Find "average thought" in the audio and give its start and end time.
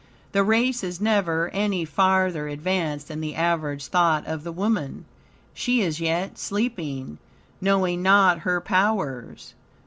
3.35-4.25